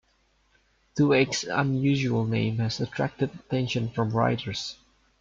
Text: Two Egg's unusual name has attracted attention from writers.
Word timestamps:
Two 0.97 1.13
Egg's 1.13 1.43
unusual 1.43 2.25
name 2.25 2.57
has 2.57 2.79
attracted 2.79 3.35
attention 3.35 3.91
from 3.91 4.09
writers. 4.09 4.75